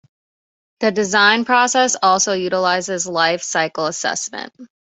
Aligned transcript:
The 0.79 0.91
design 0.91 1.45
process 1.45 1.95
also 2.01 2.33
utilizes 2.33 3.05
life 3.05 3.43
cycle 3.43 3.85
assessment. 3.85 4.51